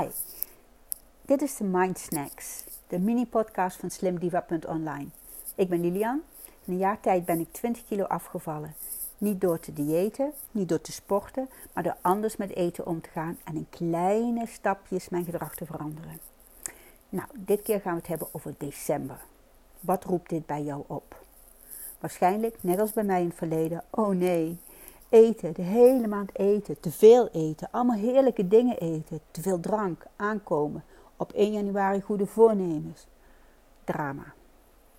[0.00, 0.06] Hi,
[1.22, 4.18] dit is de Mind Snacks, de mini-podcast van slim
[4.68, 5.06] online
[5.54, 6.20] Ik ben Lilian
[6.64, 8.74] in een jaartijd ben ik twintig kilo afgevallen.
[9.18, 13.08] Niet door te diëten, niet door te sporten, maar door anders met eten om te
[13.08, 16.18] gaan en in kleine stapjes mijn gedrag te veranderen.
[17.08, 19.20] Nou, dit keer gaan we het hebben over december.
[19.80, 21.22] Wat roept dit bij jou op?
[22.00, 24.58] Waarschijnlijk, net als bij mij in t verleden, oh nee,
[25.12, 30.06] eten, de heele maand eten, te veel eten, allemaal heerlijke dingen eten, te veel drank,
[30.16, 30.84] aankomen,
[31.16, 33.06] op één januari goede voornemens.
[33.84, 34.24] Drama.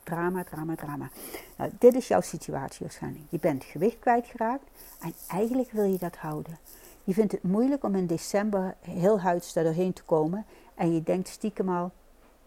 [0.03, 1.09] Drama, drama, drama.
[1.57, 3.25] Nou, dit is jouw situatie waarschijnlijk.
[3.29, 4.63] Je bent gewicht geraakt
[4.99, 6.57] en eigenlijk wil je dat houden.
[7.03, 11.03] Je vindt het moeilijk om in december heel huids daar doorheen te komen en je
[11.03, 11.91] denkt stiekem al,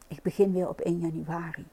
[0.09, 1.67] ik begin weer op één januari.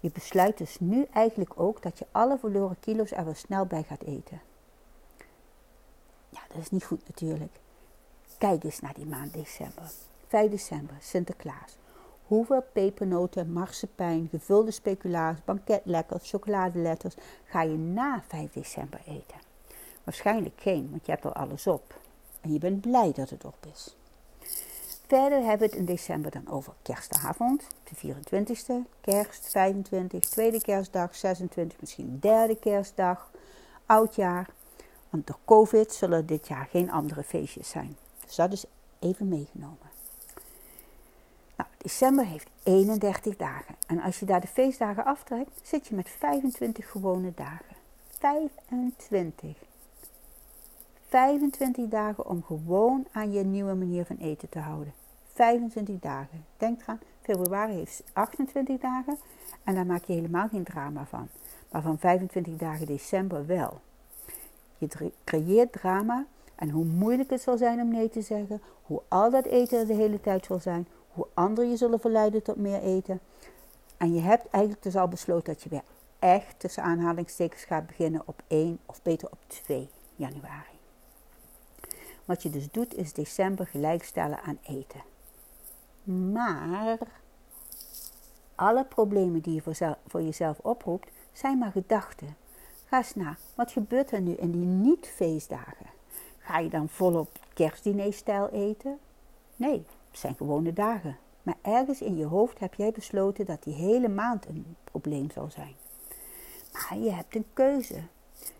[0.00, 3.82] Je besluit dus nu eigenlijk ook dat je alle verloren kilo's er wel snel bij
[3.82, 4.40] gaat eten.
[6.52, 7.52] dat is niet goed natuurlijk.
[8.38, 9.90] Kijk eens naar die maand december.
[10.28, 11.78] 5 december, Sinterklaas.
[12.26, 19.36] Hoeveel pepernoten, marsepein, gevulde speculaas, banketlekkers, chocoladeletters ga je na 5 december eten?
[20.04, 21.98] Waarschijnlijk geen, want je hebt al er alles op.
[22.40, 23.96] En je bent blij dat het op is.
[25.06, 31.14] Verder hebben we t in december dan over kerstavond, de 24e, kerst, 25, tweede kerstdag,
[31.16, 33.30] 26, misschien derde kerstdag,
[33.86, 34.48] oudjaar,
[35.10, 37.96] door COVID zullen dit jaar geen andere feestjes zijn.
[38.26, 38.64] Dus dat is
[38.98, 39.78] even meegenomen.
[41.56, 43.74] Nou, december heeft 31 dagen.
[43.86, 47.76] En als je daar de feestdagen aftrekt, zit je met 25 gewone dagen.
[48.18, 49.56] 25.
[51.08, 54.92] 25 dagen om gewoon aan je nieuwe manier van eten te houden.
[55.34, 56.44] 25 dagen.
[56.56, 59.18] Denk aan februari heeft 28 dagen
[59.64, 61.28] en daar maak je helemaal geen drama van.
[61.70, 63.80] Maar van 25 dagen december wel.
[64.80, 69.30] Je creëert drama en hoe moeilijk het zal zijn om nee te zeggen, hoe al
[69.30, 72.82] dat eten er de hele tijd zal zijn, hoe ander je zullen verleiden tot meer
[72.82, 73.20] eten.
[73.96, 75.82] En je hebt eigenlijk dus al besloten dat je weer
[76.18, 80.78] echt tussen aanhalingstekens gaat beginnen op één of beter op twee januari.
[82.24, 85.02] Wat je dus doet is december gelijkstellen aan eten.
[86.32, 86.98] Maar
[88.54, 89.62] alle problemen die je
[90.06, 92.36] voor jezelf oproept, zijn maar gedachten.
[92.90, 95.86] Ga na, wat gebeurt er nu in die niet-feestdagen?
[96.38, 98.98] Ga je dan volop kerstdinerstijl eten?
[99.56, 101.18] Nee, t zijn gewone dagen.
[101.42, 105.50] Maar ergens in je hoofd heb jij besloten dat die hele maand een probleem zal
[105.50, 105.74] zijn.
[106.72, 108.00] Maar je hebt een keuze.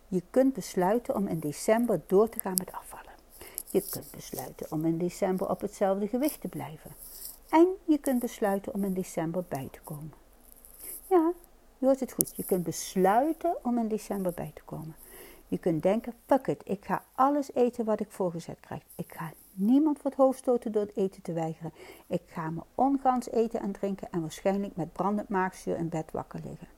[0.08, 3.12] Je kunt besluiten om in december door te gaan met afvallen.
[3.70, 6.90] Je kunt besluiten om in december op hetzelfde gewicht te blijven.
[7.48, 10.12] En je kunt besluiten om in december bij te komen.
[11.06, 11.32] Ja,
[11.80, 12.32] Je goed.
[12.36, 14.94] Je kunt besluiten om in december bij te komen.
[15.48, 18.82] Je kunt denken, fuck ik ga alles eten wat ik voorgezet krijg.
[18.94, 21.72] Ik ga niemand wat hoofdstooten door t eten te weigeren.
[22.06, 26.40] Ik ga me ongans eten en drinken en waarschijnlijk met brandend maagzuur in bed wakker
[26.48, 26.68] liggen.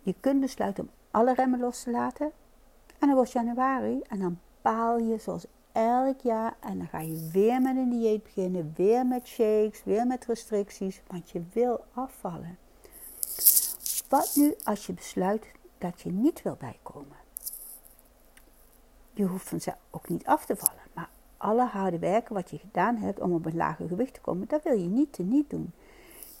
[0.00, 2.26] Je kunt besluiten om alle remmen los te laten.
[2.98, 6.56] En dan wordt januari en dan paal je zooals elk jaar.
[6.60, 11.02] En dan ga je weer met een dieet beginnen, weer met shakes, weer met restricties,
[11.08, 12.56] want je wil afvallen.
[14.12, 15.46] Wat nu als je besluit
[15.78, 17.16] dat je niet wil bijkomen?
[19.12, 22.96] Je hoeft van ook niet af te vallen, maar alle harde werken wat je gedaan
[22.96, 25.72] hebt om op een lage gewicht te komen, dat wil je niet niet doen.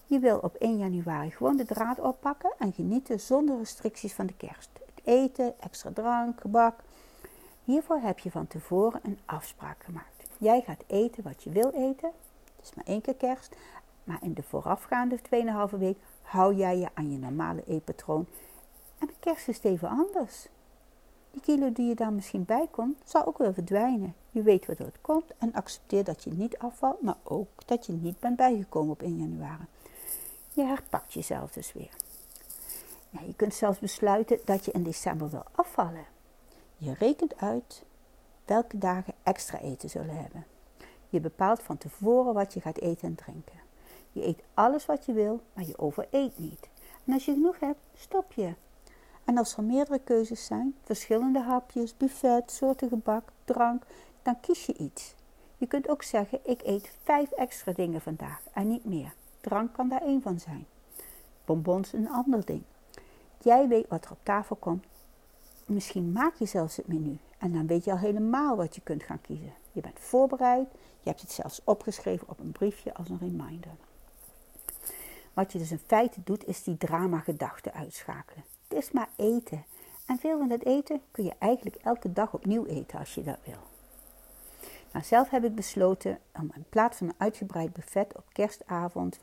[0.06, 4.34] Je wil op één januari gewoon de draad oppakken en genieten zonder restricties van de
[4.36, 4.70] kerst.
[4.94, 6.80] Het eten, extra drank, gebak.
[7.64, 10.28] Hiervoor heb je van voren een afspraak gemaakt.
[10.38, 12.10] Jij gaat eten wat je wil eten,
[12.60, 13.56] t is maar één keer kerst,
[14.04, 15.18] maar in de voorafgaande
[15.70, 15.96] 2,5 week
[16.32, 18.26] hou jij je aan je normale eetpatroon.
[18.98, 20.48] En met kerst is even anders.
[21.30, 24.14] Die kilo die je daar misschien bij komt, zal ook wel verdwijnen.
[24.30, 27.92] Je weet waardoor het komt en accepteert dat je niet afvalt, maar ook dat je
[27.92, 29.64] niet bent bijgekomen op 1 januari.
[30.52, 31.96] Je herpakt jezelf dus weer.
[33.10, 36.04] Nou, je kunt zelfs besluiten dat je in december wil afvallen.
[36.76, 37.84] Je rekent uit
[38.44, 40.46] welke dagen extra eten zullen hebben.
[41.08, 43.60] Je bepaalt van voren wat je gaat eten en drinken.
[44.12, 46.68] Je eet alles wat je wil, maar je overeet niet.
[47.04, 48.54] En als je genoeg hebt, stop je.
[49.24, 53.02] En als er meerdere keuzes zijn, verschillende hapjes, buffet, soorten
[53.44, 53.82] drank,
[54.22, 55.14] dan kies je iets.
[55.58, 59.14] Je kunt ook zeggen: Ik eet vijf extra dingen vandaag en niet meer.
[59.40, 60.66] Drank kan daar een van zijn.
[61.44, 62.62] Bonbons een ander ding.
[63.42, 64.84] Jij weet wat er op tafel komt.
[65.66, 69.02] Misschien maak je zelfs het menu en dan weet je al heelemaal wat je kunt
[69.02, 69.52] gaan kiezen.
[69.72, 70.68] Je bent voorbereid,
[71.02, 73.70] je hebt het zelfs opgeschreven op een briefje als een reminder.
[75.34, 77.24] Wat je dus in feite doet, is die drama
[77.72, 78.44] uitschakelen.
[78.68, 79.64] t is maar eten.
[80.06, 83.38] En veel van dat eten kun je eigenlijk elke dag opnieuw eten als je dat
[83.44, 83.62] wil.
[84.92, 89.18] Maar zelf heb ik besloten om in plaats van een uitgebreid buffet op kerstavond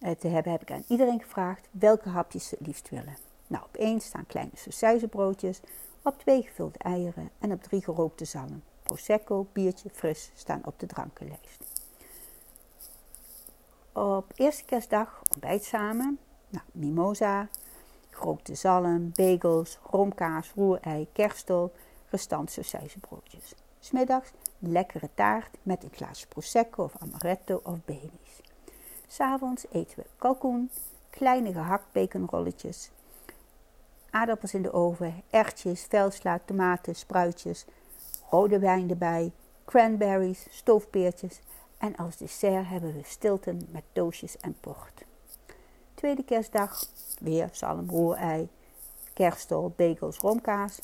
[0.00, 3.16] eh, te hebben, heb ik aan iedereen gevraagd welke hapjes ze t liefst willen.
[3.46, 5.60] Nou, op eens staan kleine sausijzenbroodjes,
[6.02, 8.62] op twee gevulde eieren en op drie gerookte zalm.
[8.82, 10.86] Prosecco, biertje, fris staan op de
[13.92, 16.18] op eerste kerstdag ontbijt samen.
[16.48, 17.48] Nou, mimosa,
[18.10, 21.72] gerookte zalm, bagels, romkaas, roerei, kerstel,
[22.10, 22.58] restant
[23.00, 27.78] broodjes Smiddags middags lekkere taart met een glaasje prosecco of amaretto of
[29.08, 30.70] s avonds eten we kalkoen,
[31.10, 32.90] kleine gehaktbekenrolletjes,
[34.10, 37.64] aardappels in de oven, erwtjes velslaa tomaten, spruitjes,
[38.30, 39.32] roode wijn erbij,
[39.64, 41.40] cranberries, stoofpeertjes
[41.82, 45.04] En als dessert hebben we stilten met doosjes en port.
[45.94, 46.84] Tweede kerstdag
[47.18, 48.48] weer salm roerei,
[49.12, 50.80] kerstol, bagels, romkaas.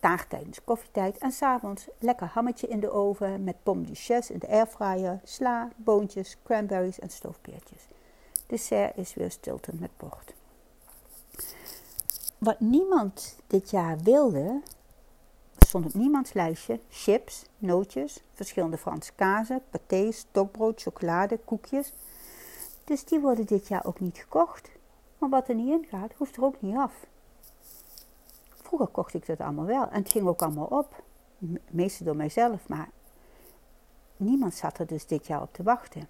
[0.00, 4.48] Taart tijdens koffietijd en avonds lekker hammetje in de oven met pom duchesse in de
[4.48, 7.82] airfryer, sla, boontjes, cranberries en stoofpeertjes.
[8.46, 10.34] Dessert is weer stilten met port.
[12.38, 14.60] Wat niemand dit jaar wilde,
[15.78, 21.92] stond op niemands lijstje chips, nootjes, verschillende fransche kazen, patés, stokbrood, chocolade, koekjes.
[22.84, 24.70] Dus die worden dit jaar ook niet gekocht.
[25.18, 26.92] Maar wat er niet in gaat, hoeft er ook niet af.
[28.62, 31.02] Vroeger kocht ik dat allemaal wel en het ging ook allemaal op.
[31.70, 32.88] Meestal door mijzelf, maar
[34.16, 36.08] niemand zat er dus dit jaar op te wachten.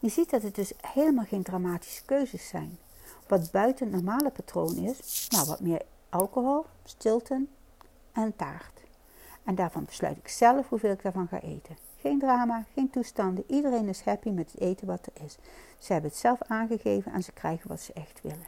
[0.00, 2.78] Je ziet dat het dus heelemaal geen dramatische keuzes zijn.
[3.26, 7.44] Wat buiten t normale patroon is, nou wat meer alcohol, stilte
[8.12, 8.73] en taart.
[9.44, 11.76] En daarvan besluit ik zelf hoeveel ik daarvan ga eten.
[12.00, 13.44] Geen drama, geen toestanden.
[13.48, 15.36] Iedereen is happy met het eten wat er is.
[15.78, 18.46] Ze hebben het zelf aangegeven en ze krijgen wat ze echt willen.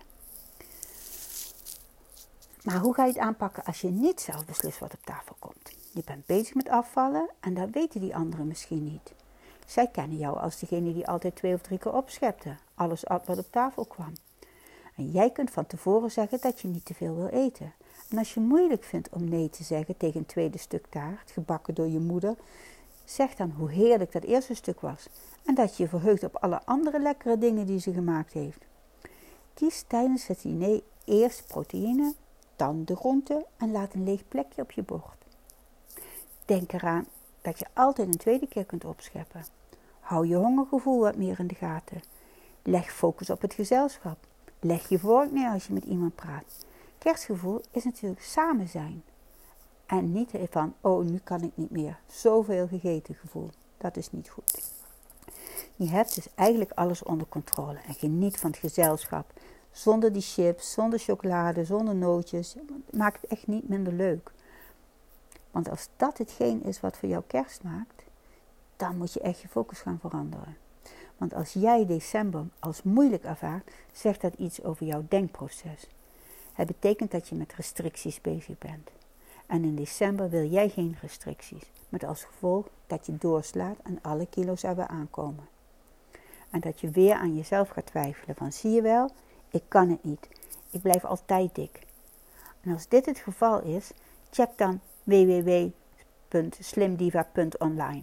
[2.63, 5.73] Maar hoe ga je t aanpakken als je niet zelf beslist wat op tafel komt?
[5.95, 9.13] Je bent bezig met afvallen en dat weten die anderen misschien niet.
[9.67, 13.39] Zij kennen jou als diegenen die altijd twee of drie keer opschepte, alles at wat
[13.39, 14.13] op tafel kwam.
[14.97, 17.73] En jij kunt van tevoren zeggen dat je niet te veel wil eten.
[18.11, 21.75] En als je moeilijk vindt om nee te zeggen tegen een tweede stuk taart, gebakken
[21.75, 22.35] door je moeder,
[23.05, 25.09] zeg dan hoe heerlijk dat eerste stuk was
[25.45, 28.65] en dat je je verheugt op alle andere lekkere dingen die ze gemaakt heeft.
[29.55, 32.15] Kies tijdens het diner eerst proteïne,
[32.57, 35.25] dan de groenten en laat een leeg plekje op je bord.
[36.45, 37.07] Denk aan
[37.43, 39.45] dat je altijd een tweede keer kunt opscheppen.
[40.01, 42.01] Hou je hongergevoel wat meer in de gaten.
[42.63, 44.17] Leg focus op het gezelschap.
[44.61, 46.65] Leg je vork neer als je met iemand praat.
[47.07, 49.03] kerstgevoel is natuurlijk samen zijn.
[49.87, 51.99] En niet van, o oh, nu kan ik niet meer.
[52.07, 53.51] Zoveel gegeten gevoel.
[53.79, 54.63] Dat is niet goed.
[55.77, 59.33] Je hebt dus eigenlijk alles onder controle en geniet van t gezelschap.
[59.73, 62.55] Zonder die chips, zonder chocolade, zonder nootjes.
[62.91, 64.33] maakt het echt niet minder leuk.
[65.51, 68.03] Want als dat hetgeen is wat voor jou kerst maakt,
[68.77, 70.57] dan moet je echt je focus gaan veranderen.
[71.17, 75.89] Want als jij december als moeilijk ervaart, zegt dat iets over jouw denkproces.
[76.57, 78.89] Het betekent dat je met restricties bezig bent.
[79.47, 84.27] En in december wil jij geen restricties, met als gevolg dat je doorslaat en alle
[84.27, 85.49] kilo's erbij aankomen.
[86.51, 89.11] En dat je weer aan jezelf gaat twijfelen van zie je wel,
[89.51, 90.29] ik kan het niet.
[90.71, 91.81] Ik blijf altijd dik.
[92.61, 93.91] En als dit het geval is,
[94.31, 95.51] check dan www
[96.61, 98.03] slimdiva online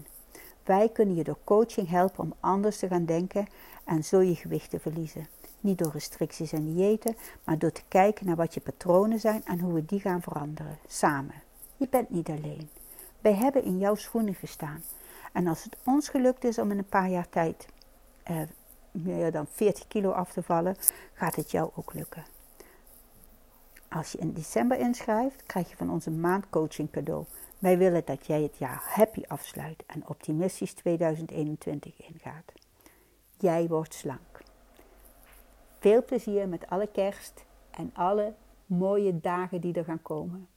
[0.64, 3.48] Wij kunnen je door coaching helpen om anders te gaan denken
[3.86, 5.28] en zoo je gewicht te verliezen.
[5.64, 9.60] Niet door restricties en diëten, maar door te kijken naar wat je patronen zijn en
[9.60, 10.78] hoe we die gaan veranderen.
[10.88, 11.36] Samen.
[11.78, 12.70] Je bent niet alleen.
[13.22, 14.84] Wij hebben in jouw schoenen gestaan.
[15.34, 17.68] En als het ons gelukt is om in een paar jaar tijd
[18.24, 18.42] eh,
[18.92, 20.76] meer dan 40 kilo af te vallen,
[21.14, 22.26] gaat het jou ook lukken.
[23.90, 27.26] Als je in december inschrijft, krijg je van ons maand maandcoaching cadeau.
[27.60, 32.52] Wij willen dat jij het jaar happy afsluit en optimistisch 2021 ingaat.
[33.38, 33.96] Jij wordt
[35.84, 38.34] Veel plezier met alle kerst en alle
[38.66, 40.48] mooie dagen die er gaan komen.